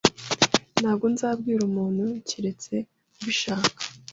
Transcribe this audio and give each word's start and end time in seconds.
Ntabwo 0.79 1.05
nzabwira 1.13 1.61
umuntu 1.69 2.03
keretse 2.29 2.73
ubishaka. 3.19 3.81